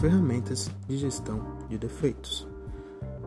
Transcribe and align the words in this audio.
ferramentas 0.00 0.70
de 0.88 0.96
gestão 0.96 1.58
de 1.68 1.76
defeitos. 1.76 2.48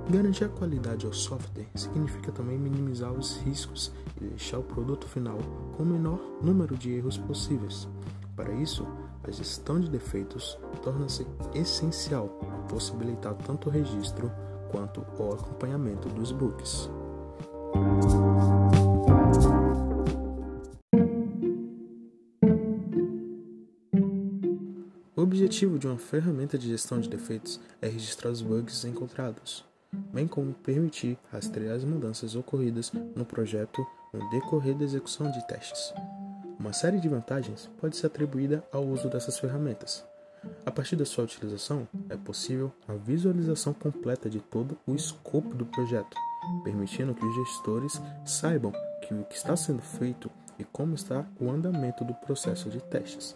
Garantir 0.09 0.45
a 0.45 0.49
qualidade 0.49 1.05
ao 1.05 1.13
software 1.13 1.67
significa 1.75 2.31
também 2.31 2.57
minimizar 2.57 3.13
os 3.13 3.37
riscos 3.37 3.93
e 4.19 4.25
deixar 4.25 4.57
o 4.57 4.63
produto 4.63 5.07
final 5.07 5.37
com 5.77 5.83
o 5.83 5.85
menor 5.85 6.19
número 6.41 6.75
de 6.75 6.91
erros 6.91 7.15
possíveis. 7.15 7.87
Para 8.35 8.51
isso, 8.53 8.87
a 9.23 9.29
gestão 9.29 9.79
de 9.79 9.87
defeitos 9.87 10.57
torna-se 10.81 11.27
essencial 11.53 12.27
possibilitar 12.67 13.35
tanto 13.35 13.69
o 13.69 13.71
registro 13.71 14.31
quanto 14.71 15.05
o 15.19 15.31
acompanhamento 15.31 16.09
dos 16.09 16.31
bugs. 16.31 16.89
Objetivo 25.43 25.77
de 25.77 25.87
uma 25.87 25.97
ferramenta 25.97 26.57
de 26.57 26.69
gestão 26.69 27.01
de 27.01 27.09
defeitos 27.09 27.59
é 27.81 27.87
registrar 27.89 28.31
os 28.31 28.41
bugs 28.41 28.85
encontrados, 28.85 29.65
bem 29.91 30.25
como 30.25 30.53
permitir 30.53 31.17
rastrear 31.29 31.75
as 31.75 31.83
mudanças 31.83 32.33
ocorridas 32.33 32.93
no 33.13 33.25
projeto 33.25 33.85
no 34.13 34.29
decorrer 34.29 34.73
da 34.73 34.85
execução 34.85 35.29
de 35.29 35.45
testes. 35.45 35.93
Uma 36.57 36.71
série 36.71 36.97
de 36.97 37.09
vantagens 37.09 37.69
pode 37.81 37.97
ser 37.97 38.07
atribuída 38.07 38.63
ao 38.71 38.85
uso 38.85 39.09
dessas 39.09 39.37
ferramentas. 39.37 40.05
A 40.65 40.71
partir 40.71 40.95
da 40.95 41.05
sua 41.05 41.25
utilização, 41.25 41.85
é 42.09 42.15
possível 42.15 42.71
a 42.87 42.93
visualização 42.93 43.73
completa 43.73 44.29
de 44.29 44.39
todo 44.39 44.77
o 44.87 44.95
escopo 44.95 45.53
do 45.53 45.65
projeto, 45.65 46.15
permitindo 46.63 47.13
que 47.13 47.25
os 47.25 47.35
gestores 47.35 48.01
saibam 48.23 48.71
que 49.01 49.13
o 49.13 49.25
que 49.25 49.35
está 49.35 49.57
sendo 49.57 49.81
feito 49.81 50.31
e 50.57 50.63
como 50.63 50.95
está 50.95 51.25
o 51.37 51.49
andamento 51.51 52.05
do 52.05 52.13
processo 52.13 52.69
de 52.69 52.79
testes. 52.79 53.35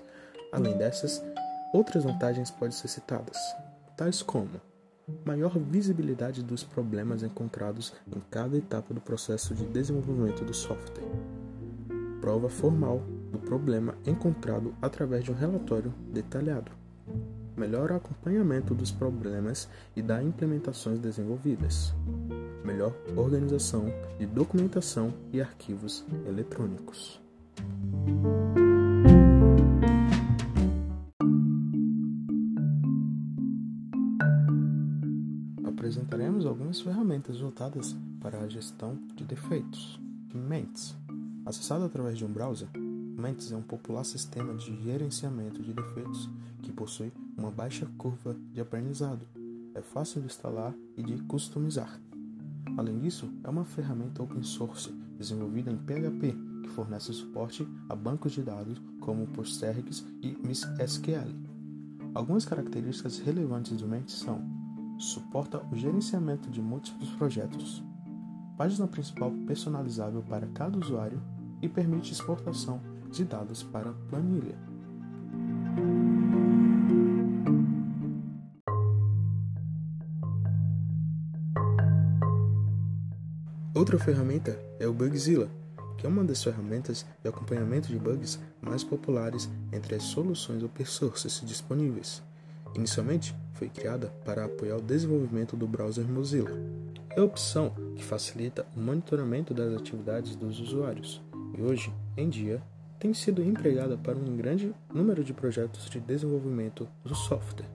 Além 0.53 0.77
dessas, 0.77 1.21
outras 1.73 2.03
vantagens 2.03 2.51
podem 2.51 2.71
ser 2.71 2.87
citadas, 2.87 3.37
tais 3.95 4.21
como 4.21 4.61
maior 5.25 5.57
visibilidade 5.57 6.43
dos 6.43 6.63
problemas 6.63 7.23
encontrados 7.23 7.93
em 8.13 8.19
cada 8.29 8.57
etapa 8.57 8.93
do 8.93 9.01
processo 9.01 9.55
de 9.55 9.65
desenvolvimento 9.65 10.43
do 10.43 10.53
software, 10.53 11.07
prova 12.19 12.49
formal 12.49 13.01
do 13.31 13.39
problema 13.39 13.95
encontrado 14.05 14.75
através 14.81 15.23
de 15.23 15.31
um 15.31 15.35
relatório 15.35 15.93
detalhado, 16.11 16.71
melhor 17.55 17.91
acompanhamento 17.91 18.75
dos 18.75 18.91
problemas 18.91 19.69
e 19.95 20.01
das 20.01 20.23
implementações 20.23 20.99
desenvolvidas, 20.99 21.93
melhor 22.63 22.93
organização 23.15 23.85
de 24.19 24.25
documentação 24.25 25.13
e 25.31 25.41
arquivos 25.41 26.05
eletrônicos. 26.27 27.21
Apresentaremos 36.17 36.47
algumas 36.47 36.81
ferramentas 36.81 37.39
voltadas 37.39 37.95
para 38.19 38.39
a 38.39 38.47
gestão 38.47 38.97
de 39.15 39.23
defeitos. 39.23 39.99
Mentes. 40.33 40.95
Acessado 41.45 41.85
através 41.85 42.17
de 42.17 42.25
um 42.25 42.27
browser, 42.27 42.67
Mentes 42.75 43.51
é 43.51 43.55
um 43.55 43.61
popular 43.61 44.03
sistema 44.03 44.55
de 44.55 44.75
gerenciamento 44.83 45.61
de 45.61 45.71
defeitos 45.71 46.27
que 46.63 46.71
possui 46.71 47.13
uma 47.37 47.51
baixa 47.51 47.85
curva 47.99 48.35
de 48.51 48.59
aprendizado, 48.59 49.27
é 49.75 49.81
fácil 49.83 50.19
de 50.21 50.25
instalar 50.25 50.73
e 50.97 51.03
de 51.03 51.21
customizar. 51.25 52.01
Além 52.75 52.97
disso, 52.97 53.31
é 53.43 53.49
uma 53.49 53.63
ferramenta 53.63 54.23
open 54.23 54.41
source 54.41 54.91
desenvolvida 55.19 55.69
em 55.69 55.77
PHP 55.77 56.35
que 56.63 56.69
fornece 56.69 57.13
suporte 57.13 57.67
a 57.87 57.95
bancos 57.95 58.31
de 58.31 58.41
dados 58.41 58.81
como 58.99 59.27
Postgres 59.27 60.03
e 60.23 60.35
MySQL. 60.43 61.31
Algumas 62.15 62.43
características 62.43 63.19
relevantes 63.19 63.77
do 63.77 63.87
Mentes 63.87 64.15
são: 64.15 64.56
suporta 64.97 65.63
o 65.71 65.75
gerenciamento 65.75 66.49
de 66.49 66.61
múltiplos 66.61 67.09
projetos, 67.11 67.83
página 68.57 68.87
principal 68.87 69.31
personalizável 69.45 70.23
para 70.23 70.47
cada 70.47 70.77
usuário 70.77 71.21
e 71.61 71.69
permite 71.69 72.11
exportação 72.11 72.81
de 73.11 73.23
dados 73.23 73.63
para 73.63 73.93
planilha. 74.09 74.57
Outra 83.73 83.99
ferramenta 83.99 84.59
é 84.79 84.87
o 84.87 84.93
Bugzilla, 84.93 85.49
que 85.97 86.05
é 86.05 86.09
uma 86.09 86.23
das 86.23 86.43
ferramentas 86.43 87.05
de 87.21 87.29
acompanhamento 87.29 87.89
de 87.89 87.99
bugs 87.99 88.39
mais 88.59 88.83
populares 88.83 89.49
entre 89.71 89.95
as 89.95 90.03
soluções 90.03 90.63
open 90.63 90.85
source 90.85 91.45
disponíveis. 91.45 92.23
Inicialmente, 92.75 93.35
foi 93.57 93.69
criada 93.69 94.13
para 94.23 94.45
apoiar 94.45 94.77
o 94.77 94.81
desenvolvimento 94.81 95.57
do 95.57 95.67
browser 95.67 96.07
Mozilla. 96.07 96.51
É 97.09 97.19
a 97.19 97.23
opção 97.23 97.73
que 97.95 98.03
facilita 98.03 98.65
o 98.75 98.79
monitoramento 98.79 99.53
das 99.53 99.75
atividades 99.75 100.35
dos 100.35 100.59
usuários 100.59 101.21
e 101.57 101.61
hoje 101.61 101.91
em 102.15 102.29
dia 102.29 102.61
tem 102.99 103.13
sido 103.13 103.43
empregada 103.43 103.97
para 103.97 104.17
um 104.17 104.37
grande 104.37 104.73
número 104.93 105.23
de 105.23 105.33
projetos 105.33 105.89
de 105.89 105.99
desenvolvimento 105.99 106.87
do 107.03 107.15
software. 107.15 107.67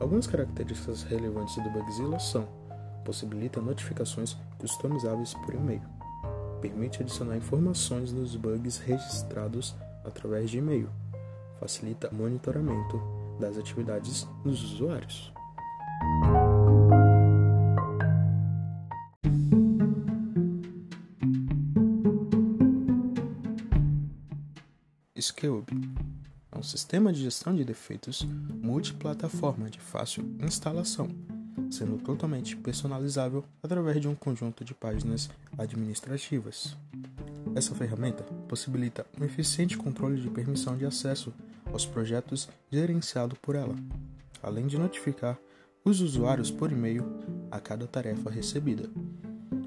Algumas 0.00 0.26
características 0.26 1.04
relevantes 1.04 1.54
do 1.62 1.70
Bugzilla 1.70 2.18
são: 2.18 2.48
possibilita 3.04 3.60
notificações 3.60 4.36
customizáveis 4.58 5.34
por 5.34 5.54
e-mail, 5.54 5.82
permite 6.60 7.02
adicionar 7.02 7.36
informações 7.36 8.12
dos 8.12 8.34
bugs 8.34 8.78
registrados 8.78 9.76
através 10.04 10.50
de 10.50 10.58
e-mail, 10.58 10.88
facilita 11.60 12.10
monitoramento 12.10 13.19
das 13.40 13.58
atividades 13.58 14.28
dos 14.44 14.62
usuários. 14.62 15.32
Scube 25.18 25.72
é 26.52 26.58
um 26.58 26.62
sistema 26.62 27.12
de 27.12 27.22
gestão 27.22 27.54
de 27.54 27.64
defeitos 27.64 28.26
multiplataforma 28.62 29.70
de 29.70 29.80
fácil 29.80 30.24
instalação, 30.40 31.08
sendo 31.70 31.98
totalmente 31.98 32.56
personalizável 32.56 33.44
através 33.62 34.00
de 34.00 34.08
um 34.08 34.14
conjunto 34.14 34.64
de 34.64 34.74
páginas 34.74 35.30
administrativas. 35.58 36.76
Essa 37.54 37.74
ferramenta 37.74 38.22
possibilita 38.48 39.04
um 39.20 39.24
eficiente 39.24 39.76
controle 39.76 40.20
de 40.20 40.30
permissão 40.30 40.76
de 40.76 40.86
acesso 40.86 41.32
aos 41.72 41.84
projetos 41.84 42.48
gerenciado 42.70 43.36
por 43.36 43.54
ela, 43.54 43.74
além 44.42 44.66
de 44.66 44.78
notificar 44.78 45.38
os 45.84 46.00
usuários 46.00 46.50
por 46.50 46.70
e-mail 46.70 47.04
a 47.50 47.58
cada 47.58 47.86
tarefa 47.86 48.30
recebida. 48.30 48.88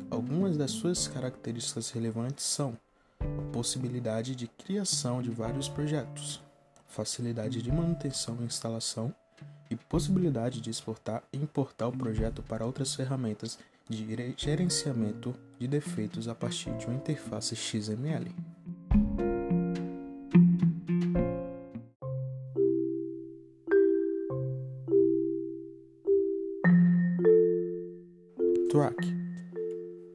Algumas 0.09 0.57
das 0.57 0.71
suas 0.71 1.07
características 1.07 1.89
relevantes 1.89 2.45
são 2.45 2.77
possibilidade 3.51 4.35
de 4.35 4.47
criação 4.47 5.21
de 5.21 5.29
vários 5.29 5.67
projetos, 5.67 6.41
facilidade 6.87 7.61
de 7.61 7.71
manutenção 7.71 8.37
e 8.41 8.45
instalação 8.45 9.13
e 9.69 9.75
possibilidade 9.75 10.61
de 10.61 10.69
exportar 10.69 11.23
e 11.31 11.37
importar 11.37 11.87
o 11.87 11.97
projeto 11.97 12.43
para 12.43 12.65
outras 12.65 12.93
ferramentas 12.93 13.57
de 13.93 14.33
gerenciamento 14.37 15.33
de 15.59 15.67
defeitos 15.67 16.27
a 16.27 16.35
partir 16.35 16.75
de 16.77 16.85
uma 16.85 16.95
interface 16.95 17.55
XML. 17.55 18.33
Track 28.69 29.23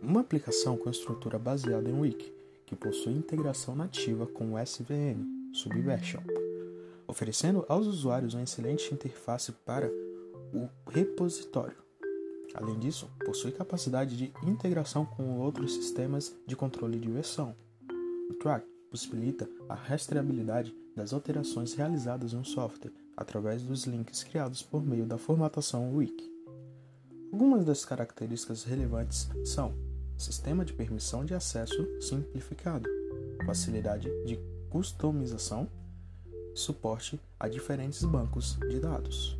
uma 0.03 0.21
aplicação 0.21 0.77
com 0.77 0.91
estrutura 0.91 1.39
baseada 1.39 1.89
em 1.89 1.93
Wiki 1.93 2.33
que 2.67 2.75
possui 2.75 3.13
integração 3.13 3.77
nativa 3.77 4.27
com 4.27 4.55
o 4.55 4.59
SVN, 4.59 5.25
Subversion, 5.53 6.21
oferecendo 7.07 7.65
aos 7.69 7.87
usuários 7.87 8.35
uma 8.35 8.43
excelente 8.43 8.93
interface 8.93 9.53
para 9.53 9.91
o 10.53 10.69
repositório. 10.91 11.88
Além 12.61 12.77
disso, 12.77 13.09
possui 13.25 13.53
capacidade 13.53 14.17
de 14.17 14.33
integração 14.43 15.07
com 15.07 15.39
outros 15.39 15.75
sistemas 15.75 16.35
de 16.45 16.57
controle 16.57 16.99
de 16.99 17.09
versão. 17.09 17.55
O 18.29 18.35
Track 18.35 18.67
possibilita 18.91 19.49
a 19.69 19.75
rastreabilidade 19.77 20.75
das 20.97 21.13
alterações 21.13 21.75
realizadas 21.75 22.33
no 22.33 22.45
software 22.45 22.93
através 23.17 23.63
dos 23.63 23.85
links 23.85 24.25
criados 24.25 24.61
por 24.61 24.85
meio 24.85 25.07
da 25.07 25.17
formatação 25.17 25.95
wiki. 25.95 26.29
Algumas 27.33 27.65
das 27.65 27.85
características 27.85 28.65
relevantes 28.65 29.29
são 29.45 29.73
sistema 30.17 30.65
de 30.65 30.73
permissão 30.73 31.25
de 31.25 31.35
acesso 31.35 31.87
simplificado, 32.01 32.89
facilidade 33.47 34.11
de 34.27 34.37
customização, 34.69 35.69
suporte 36.57 37.21
a 37.39 37.49
diferentes 37.49 38.03
bancos 38.05 38.59
de 38.69 38.81
dados. 38.81 39.39